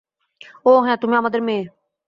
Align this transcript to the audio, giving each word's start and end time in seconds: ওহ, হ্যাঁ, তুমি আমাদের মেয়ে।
ওহ, 0.65 0.79
হ্যাঁ, 0.83 0.97
তুমি 0.97 1.15
আমাদের 1.15 1.41
মেয়ে। 1.41 1.63